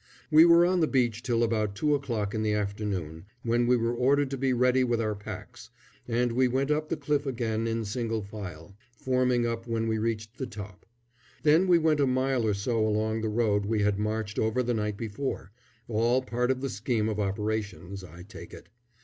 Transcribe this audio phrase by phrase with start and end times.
[0.31, 3.93] We were on the beach till about two o'clock in the afternoon, when we were
[3.93, 5.69] ordered to be ready with our packs,
[6.07, 10.39] and we went up the cliff, again in single file, forming up when we reached
[10.39, 10.87] the top.
[11.43, 14.73] Then we went a mile or so along the road we had marched over the
[14.73, 15.51] night before
[15.87, 18.69] all part of the scheme of operations, I take it.